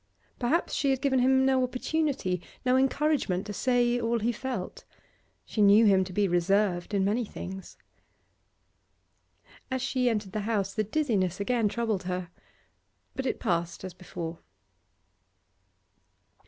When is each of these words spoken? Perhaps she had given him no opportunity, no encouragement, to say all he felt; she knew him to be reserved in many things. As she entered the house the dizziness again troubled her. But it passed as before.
Perhaps 0.39 0.73
she 0.73 0.89
had 0.89 0.99
given 0.99 1.19
him 1.19 1.45
no 1.45 1.63
opportunity, 1.63 2.41
no 2.65 2.75
encouragement, 2.75 3.45
to 3.45 3.53
say 3.53 3.99
all 4.01 4.17
he 4.17 4.31
felt; 4.31 4.83
she 5.45 5.61
knew 5.61 5.85
him 5.85 6.03
to 6.03 6.11
be 6.11 6.27
reserved 6.27 6.95
in 6.95 7.05
many 7.05 7.23
things. 7.23 7.77
As 9.69 9.79
she 9.83 10.09
entered 10.09 10.31
the 10.31 10.39
house 10.49 10.73
the 10.73 10.83
dizziness 10.83 11.39
again 11.39 11.69
troubled 11.69 12.01
her. 12.05 12.31
But 13.15 13.27
it 13.27 13.39
passed 13.39 13.83
as 13.83 13.93
before. 13.93 14.39